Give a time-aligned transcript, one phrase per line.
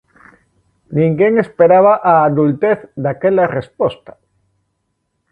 [0.97, 4.11] Ninguén esperaba a adultez daquela resposta.